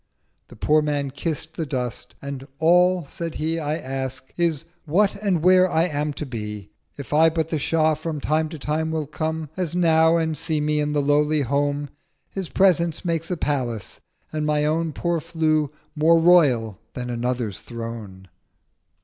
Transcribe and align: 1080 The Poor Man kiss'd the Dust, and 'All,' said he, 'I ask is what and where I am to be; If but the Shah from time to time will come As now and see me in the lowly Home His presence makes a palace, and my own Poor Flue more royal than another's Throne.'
1080 0.47 0.47
The 0.49 0.65
Poor 0.65 0.81
Man 0.81 1.11
kiss'd 1.11 1.55
the 1.57 1.65
Dust, 1.67 2.15
and 2.23 2.47
'All,' 2.57 3.05
said 3.07 3.35
he, 3.35 3.59
'I 3.59 3.77
ask 3.77 4.33
is 4.35 4.65
what 4.85 5.13
and 5.13 5.43
where 5.43 5.69
I 5.69 5.83
am 5.83 6.11
to 6.13 6.25
be; 6.25 6.71
If 6.97 7.11
but 7.11 7.49
the 7.49 7.59
Shah 7.59 7.93
from 7.93 8.19
time 8.19 8.49
to 8.49 8.57
time 8.57 8.89
will 8.89 9.05
come 9.05 9.49
As 9.55 9.75
now 9.75 10.17
and 10.17 10.35
see 10.35 10.59
me 10.59 10.79
in 10.79 10.93
the 10.93 11.03
lowly 11.03 11.41
Home 11.41 11.91
His 12.31 12.49
presence 12.49 13.05
makes 13.05 13.29
a 13.29 13.37
palace, 13.37 13.99
and 14.33 14.43
my 14.43 14.65
own 14.65 14.91
Poor 14.91 15.19
Flue 15.19 15.69
more 15.95 16.17
royal 16.17 16.79
than 16.93 17.11
another's 17.11 17.61
Throne.' 17.61 18.27